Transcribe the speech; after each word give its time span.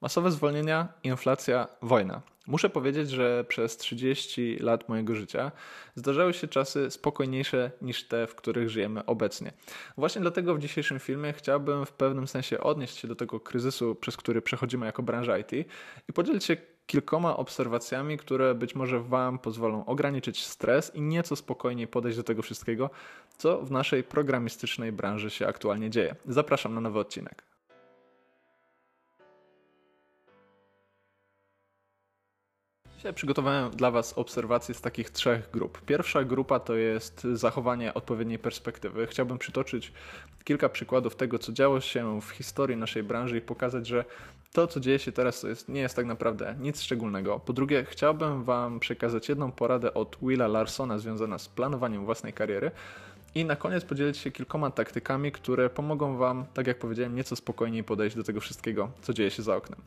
Masowe 0.00 0.30
zwolnienia, 0.30 0.88
inflacja, 1.02 1.68
wojna. 1.82 2.22
Muszę 2.46 2.70
powiedzieć, 2.70 3.10
że 3.10 3.44
przez 3.44 3.76
30 3.76 4.56
lat 4.60 4.88
mojego 4.88 5.14
życia 5.14 5.52
zdarzały 5.94 6.32
się 6.34 6.48
czasy 6.48 6.90
spokojniejsze 6.90 7.70
niż 7.82 8.08
te, 8.08 8.26
w 8.26 8.34
których 8.34 8.70
żyjemy 8.70 9.06
obecnie. 9.06 9.52
Właśnie 9.96 10.20
dlatego 10.20 10.54
w 10.54 10.58
dzisiejszym 10.58 10.98
filmie 10.98 11.32
chciałbym 11.32 11.86
w 11.86 11.92
pewnym 11.92 12.28
sensie 12.28 12.60
odnieść 12.60 12.96
się 12.96 13.08
do 13.08 13.16
tego 13.16 13.40
kryzysu, 13.40 13.94
przez 13.94 14.16
który 14.16 14.42
przechodzimy 14.42 14.86
jako 14.86 15.02
branża 15.02 15.38
IT 15.38 15.52
i 16.08 16.12
podzielić 16.12 16.44
się 16.44 16.56
kilkoma 16.86 17.36
obserwacjami, 17.36 18.16
które 18.16 18.54
być 18.54 18.74
może 18.74 19.00
Wam 19.00 19.38
pozwolą 19.38 19.84
ograniczyć 19.84 20.46
stres 20.46 20.94
i 20.94 21.00
nieco 21.00 21.36
spokojniej 21.36 21.86
podejść 21.86 22.18
do 22.18 22.24
tego 22.24 22.42
wszystkiego, 22.42 22.90
co 23.38 23.62
w 23.62 23.70
naszej 23.70 24.04
programistycznej 24.04 24.92
branży 24.92 25.30
się 25.30 25.46
aktualnie 25.46 25.90
dzieje. 25.90 26.14
Zapraszam 26.26 26.74
na 26.74 26.80
nowy 26.80 26.98
odcinek. 26.98 27.50
Dzisiaj 33.00 33.14
przygotowałem 33.14 33.70
dla 33.70 33.90
Was 33.90 34.18
obserwacje 34.18 34.74
z 34.74 34.80
takich 34.80 35.10
trzech 35.10 35.50
grup. 35.50 35.80
Pierwsza 35.86 36.24
grupa 36.24 36.60
to 36.60 36.74
jest 36.74 37.26
zachowanie 37.32 37.94
odpowiedniej 37.94 38.38
perspektywy. 38.38 39.06
Chciałbym 39.06 39.38
przytoczyć 39.38 39.92
kilka 40.44 40.68
przykładów 40.68 41.16
tego, 41.16 41.38
co 41.38 41.52
działo 41.52 41.80
się 41.80 42.20
w 42.20 42.30
historii 42.30 42.76
naszej 42.76 43.02
branży 43.02 43.38
i 43.38 43.40
pokazać, 43.40 43.86
że 43.86 44.04
to, 44.52 44.66
co 44.66 44.80
dzieje 44.80 44.98
się 44.98 45.12
teraz, 45.12 45.42
jest, 45.42 45.68
nie 45.68 45.80
jest 45.80 45.96
tak 45.96 46.06
naprawdę 46.06 46.54
nic 46.60 46.82
szczególnego. 46.82 47.38
Po 47.38 47.52
drugie, 47.52 47.84
chciałbym 47.88 48.44
Wam 48.44 48.80
przekazać 48.80 49.28
jedną 49.28 49.52
poradę 49.52 49.94
od 49.94 50.16
Willa 50.22 50.48
Larsona 50.48 50.98
związaną 50.98 51.38
z 51.38 51.48
planowaniem 51.48 52.04
własnej 52.04 52.32
kariery. 52.32 52.70
I 53.34 53.44
na 53.44 53.56
koniec 53.56 53.84
podzielić 53.84 54.16
się 54.16 54.30
kilkoma 54.30 54.70
taktykami, 54.70 55.32
które 55.32 55.70
pomogą 55.70 56.16
Wam, 56.16 56.44
tak 56.54 56.66
jak 56.66 56.78
powiedziałem, 56.78 57.14
nieco 57.14 57.36
spokojniej 57.36 57.84
podejść 57.84 58.16
do 58.16 58.24
tego 58.24 58.40
wszystkiego, 58.40 58.90
co 59.02 59.12
dzieje 59.12 59.30
się 59.30 59.42
za 59.42 59.56
oknem. 59.56 59.78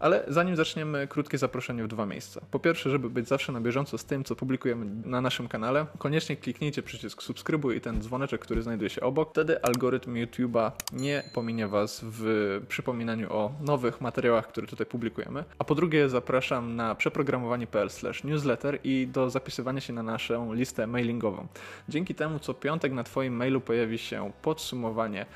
Ale 0.00 0.24
zanim 0.28 0.56
zaczniemy, 0.56 1.08
krótkie 1.08 1.38
zaproszenie 1.38 1.84
w 1.84 1.88
dwa 1.88 2.06
miejsca. 2.06 2.40
Po 2.50 2.58
pierwsze, 2.58 2.90
żeby 2.90 3.10
być 3.10 3.28
zawsze 3.28 3.52
na 3.52 3.60
bieżąco 3.60 3.98
z 3.98 4.04
tym, 4.04 4.24
co 4.24 4.36
publikujemy 4.36 4.86
na 5.04 5.20
naszym 5.20 5.48
kanale, 5.48 5.86
koniecznie 5.98 6.36
kliknijcie 6.36 6.82
przycisk 6.82 7.22
subskrybuj 7.22 7.76
i 7.76 7.80
ten 7.80 8.02
dzwoneczek, 8.02 8.40
który 8.40 8.62
znajduje 8.62 8.90
się 8.90 9.00
obok. 9.00 9.30
Wtedy 9.30 9.62
algorytm 9.62 10.14
YouTube'a 10.14 10.70
nie 10.92 11.22
pominie 11.34 11.68
Was 11.68 12.00
w 12.04 12.60
przypominaniu 12.68 13.32
o 13.32 13.52
nowych 13.60 14.00
materiałach, 14.00 14.48
które 14.48 14.66
tutaj 14.66 14.86
publikujemy. 14.86 15.44
A 15.58 15.64
po 15.64 15.74
drugie, 15.74 16.08
zapraszam 16.08 16.76
na 16.76 16.94
przeprogramowanie.pl 16.94 17.88
newsletter 18.24 18.78
i 18.84 19.06
do 19.06 19.30
zapisywania 19.30 19.80
się 19.80 19.92
na 19.92 20.02
naszą 20.02 20.52
listę 20.52 20.86
mailingową. 20.86 21.46
Dzięki 21.88 22.14
temu 22.14 22.38
co 22.38 22.54
piątek 22.54 22.92
na 22.92 23.04
Twoim 23.04 23.36
mailu 23.36 23.60
pojawi 23.60 23.98
się 23.98 24.32
podsumowanie 24.42 25.26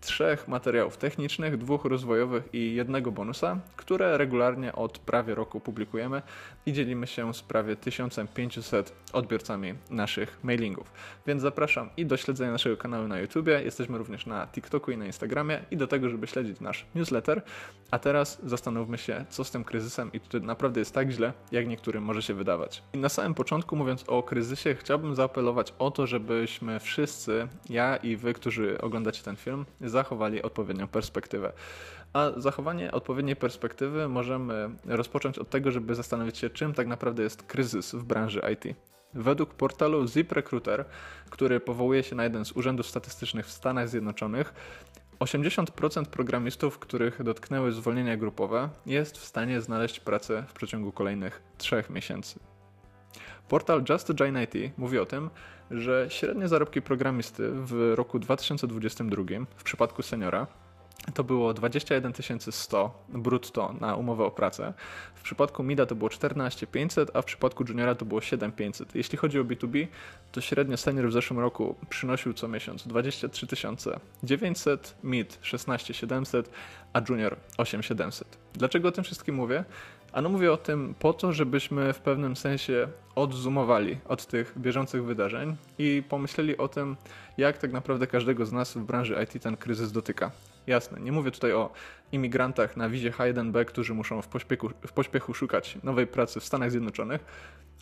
trzech 0.00 0.48
materiałów 0.48 0.96
technicznych, 0.96 1.56
dwóch 1.56 1.84
rozwojowych 1.84 2.48
i 2.52 2.74
jednego 2.74 3.12
bonusa, 3.12 3.58
które 3.76 4.18
regularnie 4.18 4.72
od 4.72 4.98
prawie 4.98 5.34
roku 5.34 5.60
publikujemy 5.60 6.22
i 6.66 6.72
dzielimy 6.72 7.06
się 7.06 7.34
z 7.34 7.42
prawie 7.42 7.76
1500 7.76 8.92
odbiorcami 9.12 9.74
naszych 9.90 10.38
mailingów. 10.42 10.92
Więc 11.26 11.42
zapraszam 11.42 11.90
i 11.96 12.06
do 12.06 12.16
śledzenia 12.16 12.52
naszego 12.52 12.76
kanału 12.76 13.08
na 13.08 13.18
YouTube. 13.18 13.46
Jesteśmy 13.64 13.98
również 13.98 14.26
na 14.26 14.46
TikToku 14.46 14.90
i 14.90 14.96
na 14.96 15.06
Instagramie 15.06 15.64
i 15.70 15.76
do 15.76 15.86
tego, 15.86 16.08
żeby 16.08 16.26
śledzić 16.26 16.60
nasz 16.60 16.86
newsletter. 16.94 17.42
A 17.90 17.98
teraz 17.98 18.40
zastanówmy 18.44 18.98
się, 18.98 19.24
co 19.28 19.44
z 19.44 19.50
tym 19.50 19.64
kryzysem 19.64 20.12
i 20.12 20.20
to 20.20 20.40
naprawdę 20.40 20.80
jest 20.80 20.94
tak 20.94 21.10
źle, 21.10 21.32
jak 21.52 21.68
niektórym 21.68 22.04
może 22.04 22.22
się 22.22 22.34
wydawać. 22.34 22.82
I 22.92 22.98
na 22.98 23.08
samym 23.08 23.34
początku, 23.34 23.76
mówiąc 23.76 24.04
o 24.06 24.22
kryzysie, 24.22 24.74
chciałbym 24.74 25.14
zaapelować 25.14 25.74
o 25.78 25.90
to, 25.90 26.06
żebyśmy 26.06 26.80
wszyscy, 26.80 27.48
ja 27.70 27.96
i 27.96 28.16
wy, 28.16 28.34
którzy 28.34 28.80
oglądacie 28.80 29.22
ten 29.22 29.36
film, 29.36 29.66
zachowali 29.90 30.42
odpowiednią 30.42 30.88
perspektywę. 30.88 31.52
A 32.12 32.30
zachowanie 32.36 32.92
odpowiedniej 32.92 33.36
perspektywy 33.36 34.08
możemy 34.08 34.70
rozpocząć 34.86 35.38
od 35.38 35.50
tego, 35.50 35.70
żeby 35.70 35.94
zastanowić 35.94 36.38
się, 36.38 36.50
czym 36.50 36.74
tak 36.74 36.86
naprawdę 36.86 37.22
jest 37.22 37.42
kryzys 37.42 37.94
w 37.94 38.04
branży 38.04 38.42
IT. 38.52 38.76
Według 39.14 39.54
portalu 39.54 40.06
ZipRecruiter, 40.06 40.84
który 41.30 41.60
powołuje 41.60 42.02
się 42.02 42.16
na 42.16 42.24
jeden 42.24 42.44
z 42.44 42.52
urzędów 42.52 42.86
statystycznych 42.86 43.46
w 43.46 43.50
Stanach 43.50 43.88
Zjednoczonych, 43.88 44.54
80% 45.20 46.04
programistów, 46.04 46.78
których 46.78 47.22
dotknęły 47.22 47.72
zwolnienia 47.72 48.16
grupowe, 48.16 48.68
jest 48.86 49.18
w 49.18 49.24
stanie 49.24 49.60
znaleźć 49.60 50.00
pracę 50.00 50.44
w 50.48 50.52
przeciągu 50.52 50.92
kolejnych 50.92 51.42
3 51.58 51.84
miesięcy. 51.90 52.40
Portal 53.48 53.84
Just 53.88 54.14
Join 54.14 54.38
IT 54.42 54.78
mówi 54.78 54.98
o 54.98 55.06
tym, 55.06 55.30
że 55.70 56.06
średnie 56.10 56.48
zarobki 56.48 56.82
programisty 56.82 57.50
w 57.52 57.92
roku 57.94 58.18
2022 58.18 59.22
w 59.56 59.64
przypadku 59.64 60.02
seniora 60.02 60.46
to 61.14 61.24
było 61.24 61.54
21 61.54 62.12
100 62.50 63.04
brutto 63.08 63.74
na 63.80 63.96
umowę 63.96 64.24
o 64.24 64.30
pracę. 64.30 64.72
W 65.14 65.22
przypadku 65.22 65.62
MIDA 65.62 65.86
to 65.86 65.94
było 65.94 66.10
14 66.10 66.66
500, 66.66 67.10
a 67.14 67.22
w 67.22 67.24
przypadku 67.24 67.64
juniora 67.68 67.94
to 67.94 68.04
było 68.04 68.20
7 68.20 68.52
500. 68.52 68.94
Jeśli 68.94 69.18
chodzi 69.18 69.38
o 69.38 69.44
B2B, 69.44 69.86
to 70.32 70.40
średnio 70.40 70.76
senior 70.76 71.08
w 71.08 71.12
zeszłym 71.12 71.40
roku 71.40 71.76
przynosił 71.88 72.32
co 72.32 72.48
miesiąc 72.48 72.86
23 72.86 73.46
900, 74.22 74.96
mid 75.04 75.38
16 75.42 75.94
700, 75.94 76.50
a 76.92 77.00
junior 77.08 77.36
8 77.58 77.82
700. 77.82 78.38
Dlaczego 78.54 78.88
o 78.88 78.92
tym 78.92 79.04
wszystkim 79.04 79.34
mówię? 79.34 79.64
Ano 80.12 80.28
mówię 80.28 80.52
o 80.52 80.56
tym 80.56 80.94
po 80.98 81.12
to, 81.12 81.32
żebyśmy 81.32 81.92
w 81.92 81.98
pewnym 81.98 82.36
sensie 82.36 82.88
odzoomowali 83.14 83.98
od 84.08 84.26
tych 84.26 84.58
bieżących 84.58 85.04
wydarzeń 85.04 85.56
i 85.78 86.02
pomyśleli 86.08 86.56
o 86.56 86.68
tym, 86.68 86.96
jak 87.38 87.58
tak 87.58 87.72
naprawdę 87.72 88.06
każdego 88.06 88.46
z 88.46 88.52
nas 88.52 88.74
w 88.74 88.80
branży 88.80 89.16
IT 89.24 89.42
ten 89.42 89.56
kryzys 89.56 89.92
dotyka. 89.92 90.30
Jasne, 90.66 91.00
nie 91.00 91.12
mówię 91.12 91.30
tutaj 91.30 91.52
o 91.52 91.72
imigrantach 92.12 92.76
na 92.76 92.88
wizie 92.88 93.10
H1B, 93.10 93.64
którzy 93.64 93.94
muszą 93.94 94.22
w 94.22 94.28
pośpiechu, 94.28 94.70
w 94.86 94.92
pośpiechu 94.92 95.34
szukać 95.34 95.78
nowej 95.82 96.06
pracy 96.06 96.40
w 96.40 96.44
Stanach 96.44 96.70
Zjednoczonych, 96.70 97.24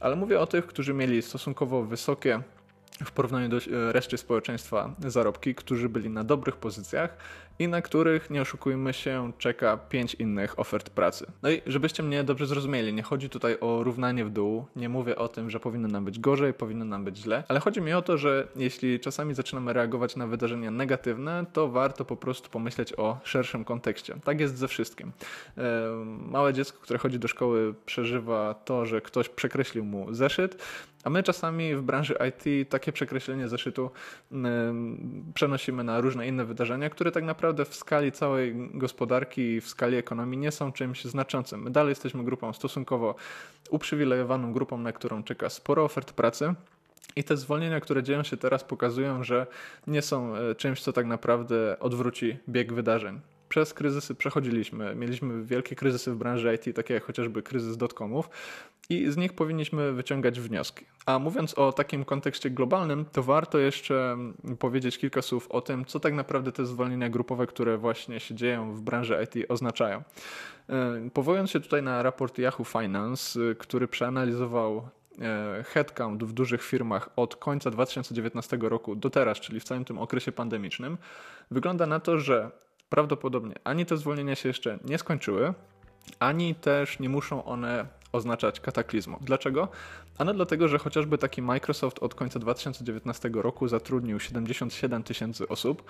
ale 0.00 0.16
mówię 0.16 0.40
o 0.40 0.46
tych, 0.46 0.66
którzy 0.66 0.94
mieli 0.94 1.22
stosunkowo 1.22 1.82
wysokie 1.82 2.40
w 3.04 3.12
porównaniu 3.12 3.48
do 3.48 3.56
e, 3.56 3.92
reszty 3.92 4.18
społeczeństwa 4.18 4.94
zarobki, 4.98 5.54
którzy 5.54 5.88
byli 5.88 6.10
na 6.10 6.24
dobrych 6.24 6.56
pozycjach 6.56 7.16
i 7.58 7.68
na 7.68 7.82
których, 7.82 8.30
nie 8.30 8.42
oszukujmy 8.42 8.92
się, 8.92 9.32
czeka 9.38 9.76
pięć 9.76 10.14
innych 10.14 10.58
ofert 10.58 10.90
pracy. 10.90 11.26
No 11.42 11.50
i 11.50 11.62
żebyście 11.66 12.02
mnie 12.02 12.24
dobrze 12.24 12.46
zrozumieli, 12.46 12.92
nie 12.92 13.02
chodzi 13.02 13.30
tutaj 13.30 13.56
o 13.60 13.84
równanie 13.84 14.24
w 14.24 14.30
dół, 14.30 14.66
nie 14.76 14.88
mówię 14.88 15.16
o 15.16 15.28
tym, 15.28 15.50
że 15.50 15.60
powinno 15.60 15.88
nam 15.88 16.04
być 16.04 16.18
gorzej, 16.18 16.54
powinno 16.54 16.84
nam 16.84 17.04
być 17.04 17.18
źle, 17.18 17.44
ale 17.48 17.60
chodzi 17.60 17.80
mi 17.80 17.92
o 17.92 18.02
to, 18.02 18.18
że 18.18 18.48
jeśli 18.56 19.00
czasami 19.00 19.34
zaczynamy 19.34 19.72
reagować 19.72 20.16
na 20.16 20.26
wydarzenia 20.26 20.70
negatywne, 20.70 21.46
to 21.52 21.68
warto 21.68 22.04
po 22.04 22.16
prostu 22.16 22.50
pomyśleć 22.50 22.98
o 22.98 23.18
szerszym 23.24 23.64
kontekście. 23.64 24.14
Tak 24.24 24.40
jest 24.40 24.58
ze 24.58 24.68
wszystkim. 24.68 25.12
Małe 26.06 26.52
dziecko, 26.52 26.78
które 26.82 26.98
chodzi 26.98 27.18
do 27.18 27.28
szkoły, 27.28 27.74
przeżywa 27.86 28.54
to, 28.54 28.86
że 28.86 29.00
ktoś 29.00 29.28
przekreślił 29.28 29.84
mu 29.84 30.14
zeszyt, 30.14 30.62
a 31.04 31.10
my 31.10 31.22
czasami 31.22 31.76
w 31.76 31.82
branży 31.82 32.14
IT 32.28 32.68
takie 32.68 32.92
przekreślenie 32.92 33.48
zeszytu 33.48 33.90
przenosimy 35.34 35.84
na 35.84 36.00
różne 36.00 36.28
inne 36.28 36.44
wydarzenia, 36.44 36.90
które 36.90 37.12
tak 37.12 37.24
naprawdę 37.24 37.47
w 37.52 37.74
skali 37.74 38.12
całej 38.12 38.54
gospodarki 38.74 39.40
i 39.40 39.60
w 39.60 39.68
skali 39.68 39.96
ekonomii 39.96 40.38
nie 40.38 40.50
są 40.50 40.72
czymś 40.72 41.04
znaczącym. 41.04 41.62
My 41.62 41.70
dalej 41.70 41.90
jesteśmy 41.90 42.24
grupą 42.24 42.52
stosunkowo 42.52 43.14
uprzywilejowaną, 43.70 44.52
grupą, 44.52 44.78
na 44.78 44.92
którą 44.92 45.22
czeka 45.22 45.50
sporo 45.50 45.84
ofert 45.84 46.12
pracy. 46.12 46.54
I 47.16 47.24
te 47.24 47.36
zwolnienia, 47.36 47.80
które 47.80 48.02
dzieją 48.02 48.22
się 48.22 48.36
teraz, 48.36 48.64
pokazują, 48.64 49.24
że 49.24 49.46
nie 49.86 50.02
są 50.02 50.36
e, 50.36 50.54
czymś, 50.54 50.82
co 50.82 50.92
tak 50.92 51.06
naprawdę 51.06 51.78
odwróci 51.80 52.38
bieg 52.48 52.72
wydarzeń 52.72 53.20
przez 53.48 53.74
kryzysy 53.74 54.14
przechodziliśmy. 54.14 54.94
Mieliśmy 54.94 55.44
wielkie 55.44 55.76
kryzysy 55.76 56.12
w 56.12 56.16
branży 56.16 56.54
IT, 56.54 56.76
takie 56.76 56.94
jak 56.94 57.04
chociażby 57.04 57.42
kryzys 57.42 57.76
dotcomów 57.76 58.30
i 58.90 59.10
z 59.10 59.16
nich 59.16 59.32
powinniśmy 59.32 59.92
wyciągać 59.92 60.40
wnioski. 60.40 60.84
A 61.06 61.18
mówiąc 61.18 61.54
o 61.54 61.72
takim 61.72 62.04
kontekście 62.04 62.50
globalnym, 62.50 63.04
to 63.04 63.22
warto 63.22 63.58
jeszcze 63.58 64.16
powiedzieć 64.58 64.98
kilka 64.98 65.22
słów 65.22 65.50
o 65.50 65.60
tym, 65.60 65.84
co 65.84 66.00
tak 66.00 66.14
naprawdę 66.14 66.52
te 66.52 66.66
zwolnienia 66.66 67.08
grupowe, 67.08 67.46
które 67.46 67.78
właśnie 67.78 68.20
się 68.20 68.34
dzieją 68.34 68.74
w 68.74 68.80
branży 68.80 69.18
IT 69.24 69.50
oznaczają. 69.50 70.02
E, 70.68 71.10
powołując 71.12 71.50
się 71.50 71.60
tutaj 71.60 71.82
na 71.82 72.02
raport 72.02 72.38
Yahoo 72.38 72.64
Finance, 72.64 73.40
który 73.58 73.88
przeanalizował 73.88 74.88
e, 75.20 75.64
headcount 75.64 76.24
w 76.24 76.32
dużych 76.32 76.62
firmach 76.62 77.10
od 77.16 77.36
końca 77.36 77.70
2019 77.70 78.58
roku 78.60 78.96
do 78.96 79.10
teraz, 79.10 79.40
czyli 79.40 79.60
w 79.60 79.64
całym 79.64 79.84
tym 79.84 79.98
okresie 79.98 80.32
pandemicznym, 80.32 80.98
wygląda 81.50 81.86
na 81.86 82.00
to, 82.00 82.18
że 82.18 82.50
prawdopodobnie 82.88 83.54
ani 83.64 83.86
te 83.86 83.96
zwolnienia 83.96 84.34
się 84.34 84.48
jeszcze 84.48 84.78
nie 84.84 84.98
skończyły, 84.98 85.54
ani 86.18 86.54
też 86.54 86.98
nie 86.98 87.08
muszą 87.08 87.44
one 87.44 87.86
oznaczać 88.12 88.60
kataklizmu. 88.60 89.18
Dlaczego? 89.20 89.68
Ano 90.18 90.34
dlatego, 90.34 90.68
że 90.68 90.78
chociażby 90.78 91.18
taki 91.18 91.42
Microsoft 91.42 91.98
od 91.98 92.14
końca 92.14 92.38
2019 92.38 93.30
roku 93.34 93.68
zatrudnił 93.68 94.20
77 94.20 95.02
tysięcy 95.02 95.48
osób, 95.48 95.82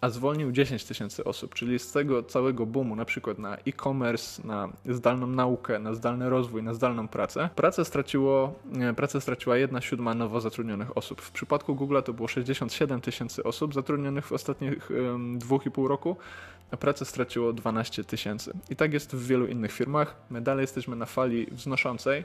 a 0.00 0.10
zwolnił 0.10 0.52
10 0.52 0.84
tysięcy 0.84 1.24
osób, 1.24 1.54
czyli 1.54 1.78
z 1.78 1.92
tego 1.92 2.22
całego 2.22 2.66
boomu, 2.66 2.96
na 2.96 3.04
przykład 3.04 3.38
na 3.38 3.56
e-commerce, 3.56 4.48
na 4.48 4.68
zdalną 4.88 5.26
naukę, 5.26 5.78
na 5.78 5.94
zdalny 5.94 6.30
rozwój, 6.30 6.62
na 6.62 6.74
zdalną 6.74 7.08
pracę, 7.08 7.48
pracę, 7.56 7.84
straciło, 7.84 8.54
pracę 8.96 9.20
straciła 9.20 9.56
1 9.56 9.80
siódma 9.80 10.14
nowo 10.14 10.40
zatrudnionych 10.40 10.96
osób. 10.96 11.20
W 11.20 11.30
przypadku 11.30 11.74
Google 11.74 11.98
to 12.04 12.12
było 12.12 12.28
67 12.28 13.00
tysięcy 13.00 13.42
osób 13.42 13.74
zatrudnionych 13.74 14.26
w 14.26 14.32
ostatnich 14.32 14.90
dwóch 15.36 15.66
i 15.66 15.70
pół 15.70 15.88
roku, 15.88 16.16
pracę 16.76 17.04
straciło 17.04 17.52
12 17.52 18.04
tysięcy. 18.04 18.52
I 18.70 18.76
tak 18.76 18.92
jest 18.92 19.16
w 19.16 19.26
wielu 19.26 19.46
innych 19.46 19.72
firmach. 19.72 20.16
My 20.30 20.40
dalej 20.40 20.62
jesteśmy 20.62 20.96
na 20.96 21.06
fali 21.06 21.46
wznoszącej. 21.46 22.24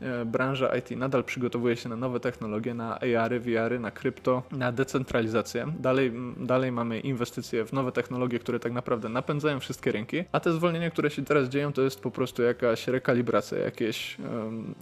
E, 0.00 0.24
branża 0.24 0.76
IT 0.76 0.90
nadal 0.90 1.24
przygotowuje 1.24 1.76
się 1.76 1.88
na 1.88 1.96
nowe 1.96 2.20
technologie, 2.20 2.74
na 2.74 2.98
AR, 3.00 3.40
VR, 3.40 3.80
na 3.80 3.90
krypto, 3.90 4.42
na 4.52 4.72
decentralizację. 4.72 5.72
Dalej, 5.78 6.12
dalej 6.36 6.72
mamy 6.72 7.00
inwestycje 7.00 7.64
w 7.64 7.72
nowe 7.72 7.92
technologie, 7.92 8.38
które 8.38 8.60
tak 8.60 8.72
naprawdę 8.72 9.08
napędzają 9.08 9.60
wszystkie 9.60 9.92
rynki, 9.92 10.24
a 10.32 10.40
te 10.40 10.52
zwolnienia, 10.52 10.90
które 10.90 11.10
się 11.10 11.24
teraz 11.24 11.48
dzieją, 11.48 11.72
to 11.72 11.82
jest 11.82 12.00
po 12.00 12.10
prostu 12.10 12.42
jakaś 12.42 12.88
rekalibracja, 12.88 13.58
jakieś, 13.58 14.18
um, 14.18 14.74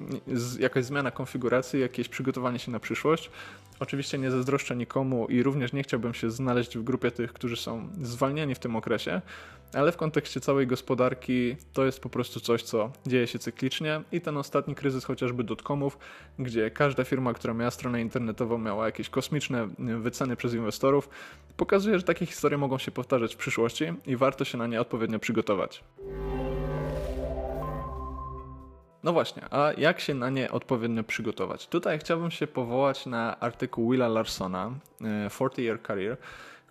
jakaś 0.58 0.84
zmiana 0.84 1.10
konfiguracji, 1.10 1.80
jakieś 1.80 2.08
przygotowanie 2.08 2.58
się 2.58 2.70
na 2.70 2.80
przyszłość. 2.80 3.30
Oczywiście 3.82 4.18
nie 4.18 4.30
zazdroszczę 4.30 4.76
nikomu 4.76 5.26
i 5.26 5.42
również 5.42 5.72
nie 5.72 5.82
chciałbym 5.82 6.14
się 6.14 6.30
znaleźć 6.30 6.78
w 6.78 6.82
grupie 6.82 7.10
tych, 7.10 7.32
którzy 7.32 7.56
są 7.56 7.88
zwalniani 8.02 8.54
w 8.54 8.58
tym 8.58 8.76
okresie, 8.76 9.20
ale 9.74 9.92
w 9.92 9.96
kontekście 9.96 10.40
całej 10.40 10.66
gospodarki 10.66 11.56
to 11.72 11.84
jest 11.84 12.00
po 12.00 12.08
prostu 12.08 12.40
coś, 12.40 12.62
co 12.62 12.92
dzieje 13.06 13.26
się 13.26 13.38
cyklicznie 13.38 14.02
i 14.12 14.20
ten 14.20 14.36
ostatni 14.36 14.74
kryzys 14.74 15.04
chociażby 15.04 15.44
dotcomów, 15.44 15.98
gdzie 16.38 16.70
każda 16.70 17.04
firma, 17.04 17.34
która 17.34 17.54
miała 17.54 17.70
stronę 17.70 18.00
internetową, 18.00 18.58
miała 18.58 18.86
jakieś 18.86 19.08
kosmiczne 19.08 19.68
wyceny 19.78 20.36
przez 20.36 20.54
inwestorów, 20.54 21.08
pokazuje, 21.56 21.98
że 21.98 22.04
takie 22.04 22.26
historie 22.26 22.58
mogą 22.58 22.78
się 22.78 22.90
powtarzać 22.90 23.34
w 23.34 23.38
przyszłości 23.38 23.84
i 24.06 24.16
warto 24.16 24.44
się 24.44 24.58
na 24.58 24.66
nie 24.66 24.80
odpowiednio 24.80 25.18
przygotować. 25.18 25.84
No 29.04 29.12
właśnie, 29.12 29.42
a 29.50 29.72
jak 29.76 30.00
się 30.00 30.14
na 30.14 30.30
nie 30.30 30.50
odpowiednio 30.50 31.04
przygotować? 31.04 31.66
Tutaj 31.66 31.98
chciałbym 31.98 32.30
się 32.30 32.46
powołać 32.46 33.06
na 33.06 33.40
artykuł 33.40 33.90
Willa 33.90 34.08
Larsona, 34.08 34.70
40 35.30 35.60
e, 35.60 35.64
Year 35.64 35.82
Career, 35.82 36.16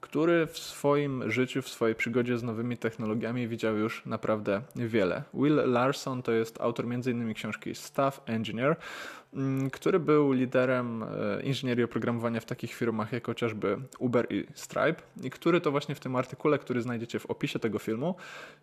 który 0.01 0.48
w 0.48 0.60
swoim 0.60 1.31
życiu, 1.31 1.62
w 1.62 1.69
swojej 1.69 1.95
przygodzie 1.95 2.38
z 2.38 2.44
nowymi 2.44 2.78
technologiami 2.78 3.48
widział 3.48 3.78
już 3.78 4.06
naprawdę 4.06 4.62
wiele. 4.75 5.24
Will 5.33 5.56
Larson 5.66 6.22
to 6.22 6.31
jest 6.31 6.62
autor 6.62 6.86
m.in. 6.86 7.33
książki 7.33 7.75
Staff 7.75 8.22
Engineer, 8.25 8.75
który 9.72 10.00
był 10.00 10.31
liderem 10.31 11.04
e, 11.04 11.07
inżynierii 11.44 11.83
oprogramowania 11.83 12.39
w 12.39 12.45
takich 12.45 12.74
firmach 12.74 13.12
jak 13.12 13.25
chociażby 13.25 13.78
Uber 14.00 14.28
i 14.30 14.45
Stripe 14.54 14.95
i 15.24 15.30
który 15.30 15.62
to 15.62 15.72
właśnie 15.72 15.95
w 15.95 16.00
tym 16.00 16.16
artykule, 16.16 16.60
który 16.60 16.81
znajdziecie 16.81 17.19
w 17.19 17.25
opisie 17.25 17.60
tego 17.60 17.80
filmu, 17.80 18.16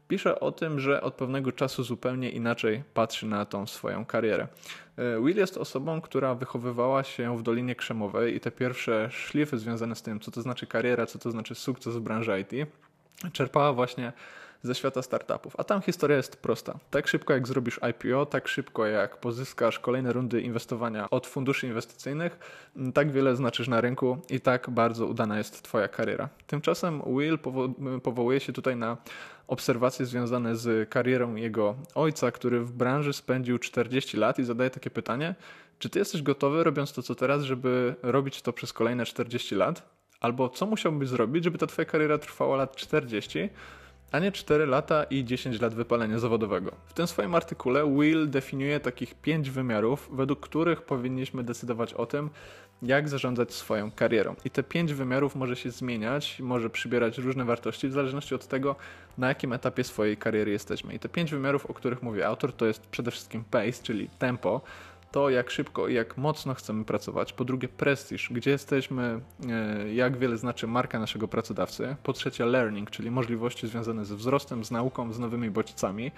pisze 0.09 0.41
o 0.41 0.53
tym, 0.53 0.81
że 0.81 1.01
od 1.01 1.15
pewnego 1.15 1.53
czasu 1.53 1.83
zupełnie 1.83 2.31
inaczej 2.31 2.83
patrzy 2.95 3.27
na 3.27 3.45
tą 3.45 3.67
swoją 3.67 4.05
karierę. 4.05 4.49
E, 4.97 5.21
Will 5.21 5.37
jest 5.37 5.57
osobą, 5.57 6.01
która 6.01 6.35
wychowywała 6.35 7.05
się 7.05 7.39
w 7.39 7.43
Dolinie 7.43 7.75
Krzemowej 7.75 8.37
i 8.37 8.41
te 8.41 8.51
pierwsze 8.51 9.09
szlify 9.11 9.59
związane 9.59 9.95
z 9.95 10.03
tym, 10.03 10.21
co 10.21 10.31
to 10.31 10.43
znaczy 10.43 10.67
kariera, 10.67 11.07
co 11.07 11.19
to 11.19 11.31
znaczy 11.31 11.55
sukces 11.55 11.97
w 11.97 12.01
branży 12.01 12.41
IT, 12.41 12.69
czerpała 13.33 13.73
właśnie 13.73 14.13
ze 14.63 14.75
świata 14.75 15.03
startupów. 15.03 15.55
A 15.59 15.65
tam 15.65 15.83
historia 15.83 16.17
jest 16.17 16.37
prosta. 16.37 16.79
Tak 16.91 17.09
szybko 17.09 17.33
jak 17.33 17.49
zrobisz 17.49 17.81
IPO, 17.91 18.27
tak 18.27 18.49
szybko 18.49 18.87
jak 18.87 19.17
pozyskasz 19.17 19.79
kolejne 19.79 20.13
rundy 20.13 20.41
inwestowania 20.41 21.11
od 21.11 21.27
funduszy 21.27 21.67
inwestycyjnych, 21.67 22.39
tak 22.95 23.13
wiele 23.13 23.37
znaczysz 23.37 23.69
na 23.69 23.81
rynku 23.81 24.19
i 24.31 24.41
tak 24.41 24.71
bardzo 24.71 25.07
udana 25.07 25.39
jest 25.39 25.63
Twoja 25.63 25.89
kariera. 25.89 26.29
Tymczasem 26.47 27.03
Will 27.07 27.39
powo- 27.39 28.01
powołuje 28.01 28.41
się 28.41 28.53
tutaj 28.53 28.77
na 28.77 28.97
obserwacje 29.47 30.07
związane 30.07 30.57
z 30.57 30.91
karierą 30.91 31.35
jego 31.35 31.75
ojca, 31.95 32.31
który 32.31 32.61
w 32.61 32.73
branży 32.73 33.13
spędził 33.13 33.59
40 33.59 34.17
lat 34.17 34.39
i 34.39 34.45
zadaje 34.45 34.71
takie 34.71 34.91
pytanie, 34.91 35.35
czy 35.79 35.91
ty 35.91 35.99
jesteś 35.99 36.23
gotowy, 36.23 36.65
robiąc 36.65 36.93
to 36.93 37.03
co 37.03 37.15
teraz, 37.15 37.43
żeby 37.43 37.95
robić 38.03 38.43
to 38.43 38.53
przez 38.53 38.73
kolejne 38.73 39.05
40 39.07 39.55
lat? 39.55 39.83
Albo 40.21 40.49
co 40.49 40.67
musiałbyś 40.67 41.09
zrobić, 41.09 41.45
żeby 41.45 41.59
ta 41.59 41.67
twoja 41.67 41.87
kariera 41.87 42.19
trwała 42.19 42.57
lat 42.57 42.77
40, 42.77 43.49
a 44.13 44.19
nie 44.19 44.33
4 44.33 44.67
lata 44.67 45.05
i 45.05 45.25
10 45.25 45.61
lat 45.61 45.75
wypalenia 45.75 46.19
zawodowego. 46.19 46.73
W 46.87 46.93
tym 46.93 47.07
swoim 47.07 47.35
artykule 47.35 47.87
Will 47.87 48.31
definiuje 48.31 48.81
takich 48.81 49.15
5 49.15 49.51
wymiarów, 49.51 50.09
według 50.13 50.41
których 50.41 50.83
powinniśmy 50.83 51.45
decydować 51.45 51.95
o 51.95 52.07
tym, 52.07 52.31
jak 52.83 53.09
zarządzać 53.09 53.55
swoją 53.55 53.91
karierą. 53.91 54.35
I 54.45 54.51
te 54.51 54.63
5 54.63 54.93
wymiarów 54.93 55.37
może 55.37 55.57
się 55.57 55.71
zmieniać, 55.71 56.41
może 56.41 56.71
przybierać 56.71 57.19
różne 57.19 57.45
wartości 57.45 57.89
w 57.89 57.93
zależności 57.93 58.35
od 58.35 58.47
tego, 58.47 58.77
na 59.19 59.29
jakim 59.29 59.53
etapie 59.53 59.85
swojej 59.85 60.17
kariery 60.17 60.51
jesteśmy. 60.51 60.95
I 60.95 60.99
te 60.99 61.09
5 61.09 61.31
wymiarów, 61.31 61.67
o 61.67 61.75
których 61.75 62.03
mówi 62.03 62.23
autor, 62.23 62.53
to 62.53 62.67
jest 62.67 62.87
przede 62.87 63.11
wszystkim 63.11 63.45
pace, 63.51 63.83
czyli 63.83 64.09
tempo, 64.19 64.61
to, 65.13 65.31
jak 65.31 65.51
szybko 65.51 65.89
i 65.89 65.95
jak 65.95 66.17
mocno 66.17 66.55
chcemy 66.55 66.85
pracować. 66.85 67.33
Po 67.33 67.45
drugie, 67.45 67.69
prestiż, 67.69 68.29
gdzie 68.31 68.51
jesteśmy, 68.51 69.21
e, 69.49 69.95
jak 69.95 70.19
wiele 70.19 70.37
znaczy 70.37 70.67
marka 70.67 70.99
naszego 70.99 71.29
pracodawcy. 71.29 71.97
Po 72.03 72.13
trzecie, 72.13 72.47
learning, 72.47 72.91
czyli 72.91 73.11
możliwości 73.11 73.69
związane 73.69 74.05
ze 74.05 74.17
wzrostem, 74.17 74.65
z 74.65 74.71
nauką, 74.71 75.13
z 75.13 75.19
nowymi 75.19 75.51
bodźcami. 75.51 76.13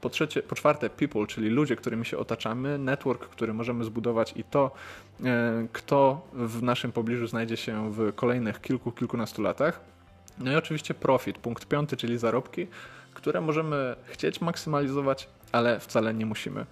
Po, 0.00 0.10
trzecie, 0.10 0.42
po 0.42 0.54
czwarte, 0.54 0.90
people, 0.90 1.26
czyli 1.26 1.48
ludzie, 1.48 1.76
którymi 1.76 2.06
się 2.06 2.18
otaczamy, 2.18 2.78
network, 2.78 3.28
który 3.28 3.54
możemy 3.54 3.84
zbudować 3.84 4.32
i 4.36 4.44
to, 4.44 4.70
e, 5.24 5.66
kto 5.72 6.28
w 6.32 6.62
naszym 6.62 6.92
pobliżu 6.92 7.26
znajdzie 7.26 7.56
się 7.56 7.92
w 7.92 8.14
kolejnych 8.14 8.60
kilku, 8.60 8.92
kilkunastu 8.92 9.42
latach. 9.42 9.80
No 10.38 10.52
i 10.52 10.56
oczywiście 10.56 10.94
profit, 10.94 11.38
punkt 11.38 11.66
piąty, 11.68 11.96
czyli 11.96 12.18
zarobki, 12.18 12.66
które 13.14 13.40
możemy 13.40 13.96
chcieć 14.04 14.40
maksymalizować, 14.40 15.28
ale 15.52 15.80
wcale 15.80 16.14
nie 16.14 16.26
musimy. 16.26 16.66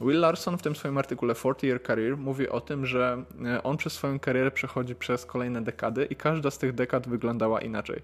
Will 0.00 0.20
Larson 0.20 0.58
w 0.58 0.62
tym 0.62 0.76
swoim 0.76 0.98
artykule 0.98 1.34
40 1.34 1.66
Year 1.66 1.82
Career 1.82 2.16
mówi 2.16 2.48
o 2.48 2.60
tym, 2.60 2.86
że 2.86 3.24
e, 3.44 3.62
on 3.62 3.76
przez 3.76 3.92
swoją 3.92 4.18
karierę 4.18 4.50
przechodzi 4.50 4.94
przez 4.94 5.26
kolejne 5.26 5.64
dekady 5.64 6.04
i 6.04 6.16
każda 6.16 6.50
z 6.50 6.58
tych 6.58 6.74
dekad 6.74 7.08
wyglądała 7.08 7.60
inaczej. 7.60 8.02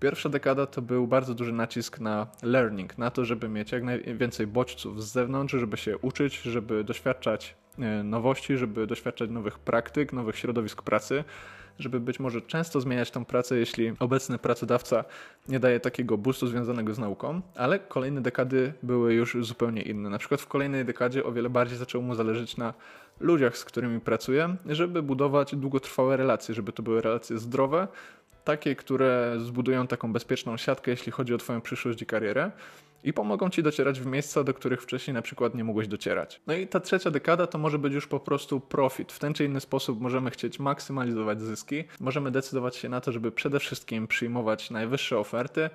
Pierwsza 0.00 0.28
dekada 0.28 0.66
to 0.66 0.82
był 0.82 1.06
bardzo 1.06 1.34
duży 1.34 1.52
nacisk 1.52 2.00
na 2.00 2.26
learning, 2.42 2.98
na 2.98 3.10
to, 3.10 3.24
żeby 3.24 3.48
mieć 3.48 3.72
jak 3.72 3.82
najwięcej 3.82 4.46
bodźców 4.46 5.04
z 5.04 5.12
zewnątrz, 5.12 5.54
żeby 5.54 5.76
się 5.76 5.98
uczyć, 5.98 6.40
żeby 6.42 6.84
doświadczać 6.84 7.54
e, 7.78 8.02
nowości, 8.02 8.56
żeby 8.56 8.86
doświadczać 8.86 9.30
nowych 9.30 9.58
praktyk, 9.58 10.12
nowych 10.12 10.38
środowisk 10.38 10.82
pracy 10.82 11.24
żeby 11.82 12.00
być 12.00 12.20
może 12.20 12.42
często 12.42 12.80
zmieniać 12.80 13.10
tą 13.10 13.24
pracę, 13.24 13.56
jeśli 13.56 13.92
obecny 13.98 14.38
pracodawca 14.38 15.04
nie 15.48 15.60
daje 15.60 15.80
takiego 15.80 16.18
boostu 16.18 16.46
związanego 16.46 16.94
z 16.94 16.98
nauką, 16.98 17.40
ale 17.56 17.78
kolejne 17.78 18.20
dekady 18.20 18.72
były 18.82 19.14
już 19.14 19.36
zupełnie 19.40 19.82
inne. 19.82 20.10
Na 20.10 20.18
przykład 20.18 20.40
w 20.40 20.46
kolejnej 20.46 20.84
dekadzie 20.84 21.24
o 21.24 21.32
wiele 21.32 21.50
bardziej 21.50 21.78
zaczęło 21.78 22.04
mu 22.04 22.14
zależeć 22.14 22.56
na 22.56 22.74
ludziach, 23.20 23.58
z 23.58 23.64
którymi 23.64 24.00
pracuje, 24.00 24.56
żeby 24.66 25.02
budować 25.02 25.56
długotrwałe 25.56 26.16
relacje, 26.16 26.54
żeby 26.54 26.72
to 26.72 26.82
były 26.82 27.00
relacje 27.00 27.38
zdrowe, 27.38 27.88
takie, 28.44 28.76
które 28.76 29.36
zbudują 29.38 29.86
taką 29.86 30.12
bezpieczną 30.12 30.56
siatkę, 30.56 30.90
jeśli 30.90 31.12
chodzi 31.12 31.34
o 31.34 31.38
Twoją 31.38 31.60
przyszłość 31.60 32.02
i 32.02 32.06
karierę 32.06 32.50
i 33.04 33.12
pomogą 33.12 33.50
Ci 33.50 33.62
docierać 33.62 34.00
w 34.00 34.06
miejsca, 34.06 34.44
do 34.44 34.54
których 34.54 34.82
wcześniej 34.82 35.14
na 35.14 35.22
przykład 35.22 35.54
nie 35.54 35.64
mogłeś 35.64 35.88
docierać. 35.88 36.40
No 36.46 36.54
i 36.54 36.66
ta 36.66 36.80
trzecia 36.80 37.10
dekada 37.10 37.46
to 37.46 37.58
może 37.58 37.78
być 37.78 37.94
już 37.94 38.06
po 38.06 38.20
prostu 38.20 38.60
profit. 38.60 39.12
W 39.12 39.18
ten 39.18 39.34
czy 39.34 39.44
inny 39.44 39.60
sposób 39.60 40.00
możemy 40.00 40.30
chcieć 40.30 40.58
maksymalizować 40.58 41.40
zyski, 41.40 41.84
możemy 42.00 42.30
decydować 42.30 42.76
się 42.76 42.88
na 42.88 43.00
to, 43.00 43.12
żeby 43.12 43.32
przede 43.32 43.60
wszystkim 43.60 44.06
przyjmować 44.06 44.70
najwyższe 44.70 45.18
oferty, 45.18 45.70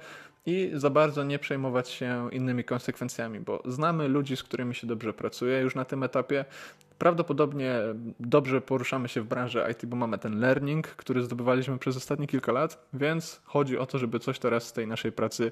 i 0.48 0.72
za 0.74 0.90
bardzo 0.90 1.24
nie 1.24 1.40
przejmować 1.40 1.90
się 1.90 2.30
innymi 2.32 2.64
konsekwencjami, 2.64 3.40
bo 3.40 3.64
znamy 3.66 4.08
ludzi, 4.08 4.38
z 4.38 4.44
którymi 4.44 4.76
się 4.76 4.88
dobrze 4.88 5.14
pracuje 5.14 5.62
już 5.62 5.76
na 5.76 5.86
tym 5.86 6.04
etapie. 6.04 6.46
Prawdopodobnie 6.98 7.80
dobrze 8.20 8.62
poruszamy 8.62 9.08
się 9.08 9.22
w 9.22 9.26
branży 9.26 9.64
IT, 9.72 9.86
bo 9.86 9.96
mamy 9.96 10.18
ten 10.18 10.40
learning, 10.40 10.88
który 10.88 11.24
zdobywaliśmy 11.24 11.78
przez 11.78 11.98
ostatnie 11.98 12.28
kilka 12.28 12.52
lat, 12.52 12.88
więc 12.94 13.42
chodzi 13.44 13.78
o 13.78 13.86
to, 13.86 13.98
żeby 13.98 14.20
coś 14.20 14.40
teraz 14.40 14.68
z 14.68 14.74
tej 14.74 14.88
naszej 14.88 15.12
pracy 15.12 15.52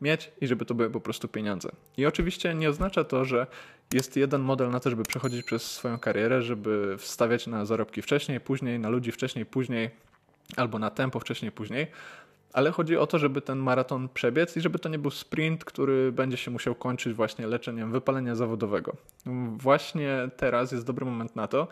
mieć 0.00 0.30
i 0.40 0.46
żeby 0.46 0.64
to 0.64 0.74
były 0.74 0.90
po 0.90 1.00
prostu 1.00 1.28
pieniądze. 1.28 1.68
I 1.96 2.06
oczywiście 2.06 2.54
nie 2.54 2.70
oznacza 2.70 3.04
to, 3.04 3.24
że 3.24 3.46
jest 3.94 4.16
jeden 4.16 4.40
model 4.40 4.70
na 4.70 4.80
to, 4.80 4.90
żeby 4.90 5.02
przechodzić 5.02 5.42
przez 5.42 5.62
swoją 5.62 5.98
karierę, 5.98 6.42
żeby 6.42 6.96
wstawiać 6.98 7.46
na 7.46 7.64
zarobki 7.64 8.02
wcześniej, 8.02 8.40
później, 8.40 8.78
na 8.78 8.88
ludzi 8.88 9.12
wcześniej, 9.12 9.46
później 9.46 9.90
albo 10.56 10.78
na 10.78 10.90
tempo 10.90 11.20
wcześniej, 11.20 11.52
później 11.52 11.86
ale 12.52 12.70
chodzi 12.70 12.96
o 12.96 13.06
to, 13.06 13.18
żeby 13.18 13.40
ten 13.40 13.58
maraton 13.58 14.08
przebiec 14.08 14.56
i 14.56 14.60
żeby 14.60 14.78
to 14.78 14.88
nie 14.88 14.98
był 14.98 15.10
sprint, 15.10 15.64
który 15.64 16.12
będzie 16.12 16.36
się 16.36 16.50
musiał 16.50 16.74
kończyć 16.74 17.14
właśnie 17.14 17.46
leczeniem 17.46 17.92
wypalenia 17.92 18.34
zawodowego. 18.34 18.96
Właśnie 19.56 20.28
teraz 20.36 20.72
jest 20.72 20.86
dobry 20.86 21.04
moment 21.04 21.36
na 21.36 21.46
to, 21.48 21.68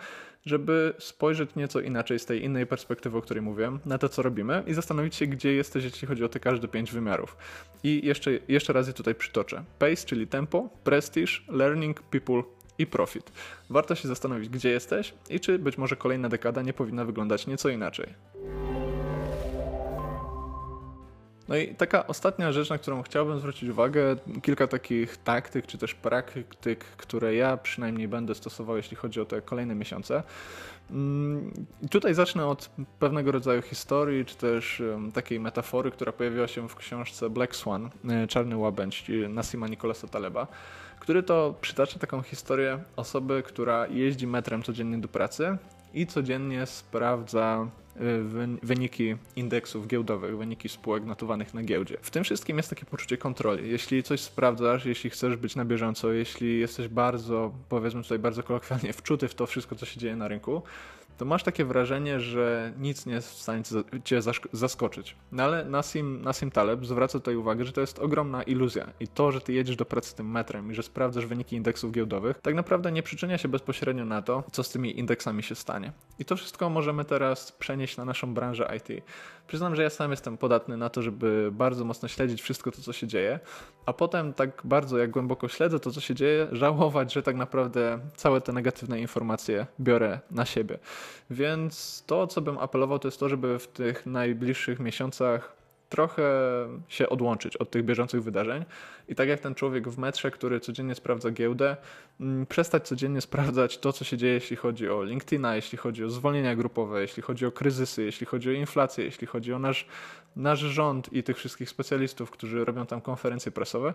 żeby 0.47 0.95
spojrzeć 0.99 1.55
nieco 1.57 1.81
inaczej 1.81 2.19
z 2.19 2.27
tej 2.27 2.45
innej 2.45 2.67
perspektywy, 2.67 3.19
o 3.19 3.23
której 3.23 3.43
mówiłem, 3.43 3.79
na 3.87 3.99
to, 3.99 4.09
co 4.09 4.23
robimy 4.23 4.63
i 4.67 4.75
zastanowić 4.75 5.15
się, 5.15 5.27
gdzie 5.27 5.53
jesteś, 5.53 5.85
jeśli 5.85 6.09
chodzi 6.09 6.25
o 6.25 6.29
te 6.29 6.41
każde 6.41 6.69
pięć 6.69 6.93
wymiarów. 6.93 7.37
I 7.83 8.01
jeszcze, 8.05 8.31
jeszcze 8.49 8.73
raz 8.73 8.87
je 8.87 8.93
tutaj 8.93 9.15
przytoczę. 9.15 9.65
Pace, 9.79 10.07
czyli 10.07 10.27
tempo, 10.27 10.69
prestige, 10.85 11.33
learning, 11.49 12.03
people 12.03 12.43
i 12.79 12.87
profit. 12.87 13.33
Warto 13.71 13.95
się 13.95 14.09
zastanowić, 14.09 14.49
gdzie 14.49 14.71
jesteś 14.71 15.15
i 15.31 15.41
czy 15.41 15.59
być 15.59 15.79
może 15.79 15.97
kolejna 15.97 16.29
dekada 16.29 16.63
nie 16.63 16.73
powinna 16.73 17.05
wyglądać 17.05 17.47
nieco 17.47 17.69
inaczej. 17.69 18.15
No 21.49 21.57
i 21.57 21.75
taka 21.75 22.07
ostatnia 22.07 22.53
rzecz, 22.53 22.71
na 22.71 22.79
którą 22.79 23.03
chciałbym 23.03 23.39
zwrócić 23.39 23.71
uwagę, 23.71 24.17
kilka 24.43 24.67
takich 24.67 25.17
taktyk 25.17 25.67
czy 25.67 25.79
też 25.79 25.95
praktyk, 25.95 26.85
które 26.85 27.35
ja 27.35 27.57
przynajmniej 27.57 28.09
będę 28.09 28.35
stosował, 28.35 28.77
jeśli 28.77 28.97
chodzi 28.97 29.21
o 29.21 29.25
te 29.25 29.43
kolejne 29.43 29.75
miesiące. 29.75 30.23
Mm, 30.91 31.53
tutaj 31.91 32.15
zacznę 32.15 32.47
od 32.47 32.71
pewnego 32.99 33.33
rodzaju 33.33 33.63
historii, 33.63 34.25
czy 34.25 34.37
też 34.37 34.83
takiej 35.15 35.41
metafory, 35.41 35.91
która 35.91 36.13
pojawiła 36.13 36.49
się 36.49 36.69
w 36.69 36.77
książce 36.77 37.31
Black 37.31 37.57
Swan, 37.57 37.91
e, 38.09 38.27
Czarny 38.27 38.57
Łabędź 38.57 39.11
Nasima 39.29 39.69
Nicolasa 39.69 40.09
Taleba, 40.09 40.47
który 41.01 41.23
to 41.23 41.55
przytacza 41.61 41.99
taką 41.99 42.23
historię 42.23 42.79
osoby, 42.97 43.43
która 43.47 43.87
jeździ 43.87 44.27
metrem 44.27 44.63
codziennie 44.63 44.99
do 44.99 45.09
pracy 45.09 45.57
i 45.95 46.07
codziennie 46.07 46.67
sprawdza 46.67 47.67
wyniki 48.63 49.17
indeksów 49.37 49.87
giełdowych, 49.87 50.39
wyniki 50.39 50.69
spółek 50.69 51.05
notowanych 51.05 51.55
na 51.55 51.63
giełdzie. 51.63 51.97
W 52.03 52.11
tym 52.11 52.25
wszystkim 52.25 52.57
jest 52.57 52.71
takie 52.71 52.85
poczucie 52.85 53.19
kontroli. 53.19 53.71
Jeśli 53.71 54.03
coś 54.03 54.21
sprawdzasz, 54.21 54.85
jeśli 54.85 55.11
chcesz 55.11 55.37
być 55.37 55.57
na 55.57 55.65
bieżąco, 55.65 56.13
jeśli 56.13 56.61
jesteś 56.61 56.89
bardzo, 56.89 57.53
powiedzmy 57.69 58.03
tutaj 58.03 58.19
bardzo 58.19 58.43
kolokwialnie, 58.43 58.93
wczuty 58.93 59.29
w 59.29 59.35
to 59.35 59.47
wszystko, 59.47 59.77
co 59.77 59.87
się 59.87 60.01
dzieje 60.01 60.17
na 60.17 60.29
rynku, 60.29 60.63
to 61.17 61.25
masz 61.25 61.43
takie 61.43 61.65
wrażenie, 61.65 62.21
że 62.21 62.73
nic 62.79 63.07
nie 63.07 63.15
jest 63.15 63.31
w 63.31 63.43
stanie 63.43 63.63
cię 64.05 64.21
zaskoczyć. 64.53 65.17
No 65.33 65.43
ale 65.43 65.65
Nassim, 65.65 66.23
Nassim 66.23 66.51
Taleb 66.51 66.87
zwraca 66.87 67.19
tutaj 67.19 67.37
uwagę, 67.37 67.65
że 67.65 67.73
to 67.73 67.81
jest 67.81 67.99
ogromna 67.99 68.43
iluzja 68.43 68.87
i 69.01 69.09
to, 69.09 69.33
że 69.33 69.41
ty 69.41 69.53
jedziesz 69.53 69.77
do 69.77 69.85
pracy 69.85 70.17
tym 70.17 70.31
metrem 70.31 70.71
i 70.71 70.75
że 70.75 70.83
sprawdzasz 70.83 71.27
wyniki 71.27 71.57
indeksów 71.57 71.93
giełdowych, 71.93 72.39
tak 72.43 72.55
naprawdę 72.55 72.93
nie 72.93 73.03
przyczynia 73.03 73.39
się 73.39 73.49
bezpośrednio 73.49 74.05
na 74.05 74.23
to, 74.23 74.45
co 74.53 74.63
z 74.63 74.71
tymi 74.71 74.99
indeksami 74.99 75.43
się 75.43 75.55
stanie. 75.55 75.93
I 76.19 76.25
to 76.25 76.37
wszystko 76.37 76.71
możemy 76.71 77.05
teraz 77.05 77.53
przenieść 77.53 77.97
na 77.97 78.05
naszą 78.05 78.35
branżę 78.35 78.77
IT. 78.77 79.05
Przyznam, 79.47 79.77
że 79.77 79.83
ja 79.83 79.91
sam 79.91 80.11
jestem 80.11 80.39
podatny 80.39 80.77
na 80.77 80.91
to, 80.91 81.03
żeby 81.03 81.51
bardzo 81.53 81.85
mocno 81.85 82.09
śledzić 82.09 82.43
wszystko 82.43 82.71
to, 82.71 82.83
co 82.83 82.93
się 82.93 83.07
dzieje, 83.07 83.41
a 83.87 83.93
potem 83.93 84.33
tak 84.33 84.63
bardzo, 84.65 84.99
jak 84.99 85.11
głęboko 85.11 85.49
śledzę 85.49 85.81
to, 85.81 85.91
co 85.91 86.01
się 86.01 86.15
dzieje, 86.15 86.49
żałować, 86.53 87.13
że 87.13 87.23
tak 87.23 87.37
naprawdę 87.37 87.99
całe 88.17 88.41
te 88.41 88.53
negatywne 88.53 89.01
informacje 89.01 89.67
biorę 89.81 90.21
na 90.31 90.45
siebie. 90.45 90.79
Więc 91.31 92.05
to, 92.07 92.27
co 92.27 92.41
bym 92.41 92.59
apelował, 92.59 92.99
to 92.99 93.09
jest 93.09 93.21
to, 93.21 93.29
żeby 93.29 93.59
w 93.59 93.67
tych 93.67 94.07
najbliższych 94.07 94.81
miesiącach 94.81 95.57
trochę 95.89 96.23
się 96.89 97.09
odłączyć 97.09 97.57
od 97.57 97.71
tych 97.71 97.85
bieżących 97.85 98.23
wydarzeń 98.23 98.65
i 99.09 99.15
tak 99.15 99.29
jak 99.29 99.41
ten 99.41 99.55
człowiek 99.55 99.89
w 99.89 99.99
metrze, 99.99 100.31
który 100.31 100.61
codziennie 100.61 100.95
sprawdza 100.95 101.31
giełdę, 101.31 101.77
mm, 102.21 102.47
przestać 102.47 102.89
codziennie 102.89 103.21
sprawdzać 103.21 103.79
to, 103.79 103.93
co 103.93 104.05
się 104.05 104.17
dzieje, 104.17 104.35
jeśli 104.35 104.57
chodzi 104.57 104.89
o 104.89 105.03
LinkedIna, 105.03 105.57
jeśli 105.57 105.79
chodzi 105.79 106.05
o 106.05 106.11
zwolnienia 106.11 106.57
grupowe, 106.57 107.01
jeśli 107.01 107.23
chodzi 107.23 107.47
o 107.47 107.53
kryzysy, 107.53 108.03
jeśli 108.03 108.27
chodzi 108.27 108.51
o 108.51 108.53
inflację, 108.53 109.05
jeśli 109.05 109.27
chodzi 109.27 109.53
o 109.53 109.59
nasz, 109.59 109.87
nasz 110.37 110.59
rząd 110.59 111.13
i 111.13 111.23
tych 111.23 111.37
wszystkich 111.37 111.71
specjalistów, 111.71 112.31
którzy 112.31 112.65
robią 112.65 112.87
tam 112.87 113.01
konferencje 113.01 113.53
prasowe 113.53 113.95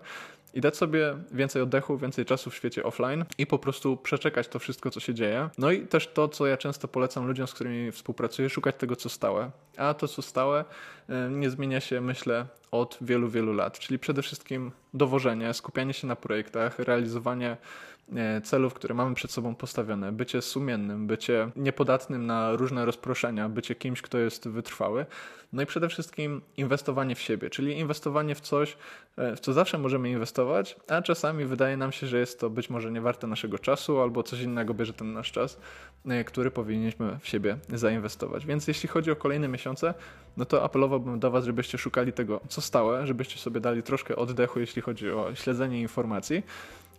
i 0.53 0.61
dać 0.61 0.77
sobie 0.77 1.15
więcej 1.31 1.61
oddechu, 1.61 1.97
więcej 1.97 2.25
czasu 2.25 2.49
w 2.49 2.55
świecie 2.55 2.83
offline 2.83 3.25
i 3.37 3.47
po 3.47 3.59
prostu 3.59 3.97
przeczekać 3.97 4.47
to 4.47 4.59
wszystko, 4.59 4.91
co 4.91 4.99
się 4.99 5.13
dzieje. 5.13 5.49
No 5.57 5.71
i 5.71 5.87
też 5.87 6.07
to, 6.07 6.27
co 6.27 6.47
ja 6.47 6.57
często 6.57 6.87
polecam 6.87 7.27
ludziom, 7.27 7.47
z 7.47 7.53
którymi 7.53 7.91
współpracuję, 7.91 8.49
szukać 8.49 8.75
tego, 8.75 8.95
co 8.95 9.09
stałe. 9.09 9.51
A 9.77 9.93
to, 9.93 10.07
co 10.07 10.21
stałe, 10.21 10.65
nie 11.29 11.49
zmienia 11.49 11.79
się, 11.79 12.01
myślę, 12.01 12.45
od 12.71 12.97
wielu, 13.01 13.29
wielu 13.29 13.53
lat. 13.53 13.79
Czyli 13.79 13.99
przede 13.99 14.21
wszystkim 14.21 14.71
dowożenie, 14.93 15.53
skupianie 15.53 15.93
się 15.93 16.07
na 16.07 16.15
projektach, 16.15 16.79
realizowanie 16.79 17.57
e, 18.15 18.41
celów, 18.41 18.73
które 18.73 18.95
mamy 18.95 19.15
przed 19.15 19.31
sobą 19.31 19.55
postawione, 19.55 20.11
bycie 20.11 20.41
sumiennym, 20.41 21.07
bycie 21.07 21.49
niepodatnym 21.55 22.25
na 22.25 22.55
różne 22.55 22.85
rozproszenia, 22.85 23.49
bycie 23.49 23.75
kimś, 23.75 24.01
kto 24.01 24.17
jest 24.17 24.47
wytrwały. 24.47 25.05
No 25.53 25.61
i 25.61 25.65
przede 25.65 25.89
wszystkim 25.89 26.41
inwestowanie 26.57 27.15
w 27.15 27.19
siebie, 27.19 27.49
czyli 27.49 27.77
inwestowanie 27.77 28.35
w 28.35 28.41
coś, 28.41 28.77
e, 29.17 29.35
w 29.35 29.39
co 29.39 29.53
zawsze 29.53 29.77
możemy 29.77 30.09
inwestować, 30.09 30.75
a 30.87 31.01
czasami 31.01 31.45
wydaje 31.45 31.77
nam 31.77 31.91
się, 31.91 32.07
że 32.07 32.19
jest 32.19 32.39
to 32.39 32.49
być 32.49 32.69
może 32.69 32.91
nie 32.91 33.01
warte 33.01 33.27
naszego 33.27 33.59
czasu 33.59 34.01
albo 34.01 34.23
coś 34.23 34.41
innego 34.41 34.73
bierze 34.73 34.93
ten 34.93 35.13
nasz 35.13 35.31
czas, 35.31 35.59
e, 36.07 36.23
który 36.23 36.51
powinniśmy 36.51 37.19
w 37.21 37.27
siebie 37.27 37.57
zainwestować. 37.73 38.45
Więc 38.45 38.67
jeśli 38.67 38.89
chodzi 38.89 39.11
o 39.11 39.15
kolejne 39.15 39.47
miesiące, 39.47 39.93
no 40.37 40.45
to 40.45 40.63
apelowałbym 40.63 41.19
do 41.19 41.31
Was, 41.31 41.45
żebyście 41.45 41.77
szukali 41.77 42.13
tego, 42.13 42.41
co 42.47 42.61
stałe, 42.61 43.07
żebyście 43.07 43.37
sobie 43.37 43.59
dali 43.59 43.83
troszkę 43.83 44.15
oddechu, 44.15 44.59
jeśli 44.59 44.81
chodzi 44.81 45.11
o 45.11 45.35
śledzenie 45.35 45.81
informacji 45.81 46.43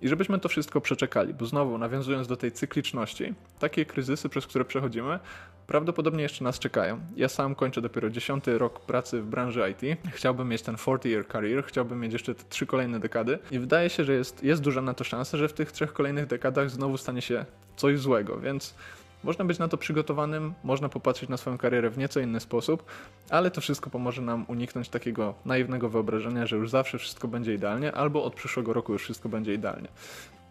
i 0.02 0.08
żebyśmy 0.08 0.38
to 0.38 0.48
wszystko 0.48 0.80
przeczekali, 0.80 1.34
bo 1.34 1.46
znowu 1.46 1.78
nawiązując 1.78 2.28
do 2.28 2.36
tej 2.36 2.52
cykliczności, 2.52 3.34
takie 3.58 3.84
kryzysy, 3.84 4.28
przez 4.28 4.46
które 4.46 4.64
przechodzimy, 4.64 5.18
prawdopodobnie 5.66 6.22
jeszcze 6.22 6.44
nas 6.44 6.58
czekają. 6.58 7.00
Ja 7.16 7.28
sam 7.28 7.54
kończę 7.54 7.80
dopiero 7.80 8.10
10 8.10 8.46
rok 8.46 8.80
pracy 8.80 9.22
w 9.22 9.26
branży 9.26 9.70
IT. 9.70 9.98
Chciałbym 10.12 10.48
mieć 10.48 10.62
ten 10.62 10.74
40-year 10.74 11.26
career, 11.32 11.64
chciałbym 11.64 12.00
mieć 12.00 12.12
jeszcze 12.12 12.34
te 12.34 12.44
trzy 12.48 12.66
kolejne 12.66 13.00
dekady 13.00 13.38
i 13.50 13.58
wydaje 13.58 13.90
się, 13.90 14.04
że 14.04 14.12
jest, 14.12 14.44
jest 14.44 14.62
duża 14.62 14.82
na 14.82 14.94
to 14.94 15.04
szansa, 15.04 15.38
że 15.38 15.48
w 15.48 15.52
tych 15.52 15.72
trzech 15.72 15.92
kolejnych 15.92 16.26
dekadach 16.26 16.70
znowu 16.70 16.96
stanie 16.96 17.22
się 17.22 17.44
coś 17.76 17.98
złego, 17.98 18.40
więc 18.40 18.74
można 19.24 19.44
być 19.44 19.58
na 19.58 19.68
to 19.68 19.76
przygotowanym, 19.76 20.54
można 20.64 20.88
popatrzeć 20.88 21.28
na 21.28 21.36
swoją 21.36 21.58
karierę 21.58 21.90
w 21.90 21.98
nieco 21.98 22.20
inny 22.20 22.40
sposób, 22.40 22.84
ale 23.30 23.50
to 23.50 23.60
wszystko 23.60 23.90
pomoże 23.90 24.22
nam 24.22 24.44
uniknąć 24.48 24.88
takiego 24.88 25.34
naiwnego 25.44 25.88
wyobrażenia, 25.88 26.46
że 26.46 26.56
już 26.56 26.70
zawsze 26.70 26.98
wszystko 26.98 27.28
będzie 27.28 27.54
idealnie, 27.54 27.92
albo 27.92 28.24
od 28.24 28.34
przyszłego 28.34 28.72
roku 28.72 28.92
już 28.92 29.02
wszystko 29.02 29.28
będzie 29.28 29.54
idealnie. 29.54 29.88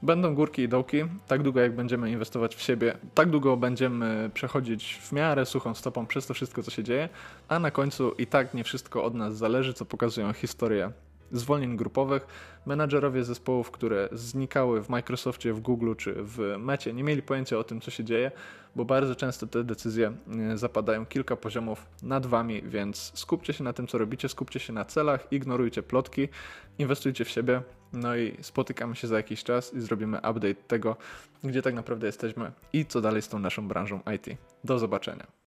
Będą 0.02 0.36
górki 0.36 0.62
i 0.62 0.70
dołki, 0.70 0.98
tak 1.28 1.44
długo 1.44 1.60
jak 1.60 1.76
będziemy 1.76 2.12
inwestować 2.12 2.56
w 2.56 2.62
siebie, 2.62 2.98
tak 3.14 3.30
długo 3.30 3.58
będziemy 3.58 4.30
przechodzić 4.34 5.00
w 5.02 5.12
miarę 5.12 5.46
suchą 5.46 5.74
stopą 5.74 6.06
przez 6.06 6.28
to 6.28 6.34
wszystko, 6.34 6.64
co 6.64 6.72
się 6.72 6.84
dzieje, 6.84 7.10
a 7.48 7.60
na 7.60 7.72
końcu 7.72 8.12
i 8.12 8.28
tak 8.28 8.54
nie 8.54 8.64
wszystko 8.64 9.04
od 9.04 9.16
nas 9.16 9.38
zależy, 9.38 9.74
co 9.74 9.86
pokazują 9.86 10.34
historie 10.34 10.92
zwolnień 11.32 11.78
grupowych. 11.78 12.28
Menadżerowie 12.66 13.24
zespołów, 13.24 13.72
które 13.72 14.10
znikały 14.12 14.84
w 14.84 14.90
Microsoftie, 14.90 15.54
w 15.54 15.60
Google 15.60 15.94
czy 15.96 16.16
w 16.18 16.56
Mecie, 16.60 16.94
nie 16.94 17.04
mieli 17.04 17.22
pojęcia 17.22 17.58
o 17.58 17.64
tym, 17.64 17.82
co 17.82 17.92
się 17.92 18.04
dzieje, 18.04 18.32
bo 18.76 18.86
bardzo 18.86 19.16
często 19.16 19.48
te 19.48 19.64
decyzje 19.64 20.14
e, 20.52 20.58
zapadają 20.58 21.06
kilka 21.06 21.36
poziomów 21.36 21.86
nad 22.04 22.26
wami, 22.26 22.62
więc 22.62 23.12
skupcie 23.16 23.54
się 23.54 23.64
na 23.64 23.74
tym, 23.74 23.88
co 23.88 23.98
robicie, 23.98 24.30
skupcie 24.30 24.60
się 24.60 24.74
na 24.74 24.86
celach, 24.86 25.28
ignorujcie 25.32 25.84
plotki, 25.84 26.28
inwestujcie 26.78 27.26
w 27.26 27.30
siebie, 27.30 27.62
no 27.94 28.16
i 28.16 28.38
spotykamy 28.42 28.96
się 28.96 29.08
za 29.08 29.18
jakiś 29.18 29.44
czas 29.44 29.74
i 29.74 29.82
zrobimy 29.82 30.18
update 30.18 30.56
tego, 30.56 30.96
gdzie 31.44 31.62
tak 31.62 31.74
naprawdę 31.74 32.08
jesteśmy 32.08 32.52
i 32.74 32.86
co 32.86 33.02
dalej 33.02 33.22
z 33.22 33.28
tą 33.28 33.40
naszą 33.40 33.68
branżą 33.68 34.00
IT. 34.16 34.38
Do 34.64 34.80
zobaczenia. 34.80 35.28